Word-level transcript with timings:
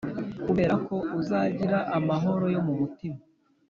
kuberako 0.45 0.95
uzagira 1.19 1.77
amahoro 1.97 2.45
yo 2.55 2.61
mumutima. 2.65 3.19